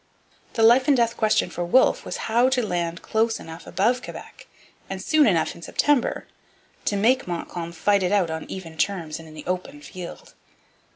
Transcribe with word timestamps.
The 0.53 0.63
life 0.63 0.87
and 0.87 0.97
death 0.97 1.15
question 1.15 1.51
for 1.51 1.63
Wolfe 1.63 2.05
was 2.05 2.25
how 2.25 2.49
to 2.49 2.65
land 2.65 3.03
close 3.03 3.39
enough 3.39 3.67
above 3.67 4.01
Quebec 4.01 4.47
and 4.89 4.99
soon 4.99 5.27
enough 5.27 5.53
in 5.53 5.61
September 5.61 6.25
to 6.85 6.95
make 6.95 7.27
Montcalm 7.27 7.71
fight 7.71 8.01
it 8.01 8.11
out 8.11 8.31
on 8.31 8.49
even 8.49 8.79
terms 8.79 9.19
and 9.19 9.27
in 9.27 9.35
the 9.35 9.45
open 9.45 9.79
field. 9.79 10.33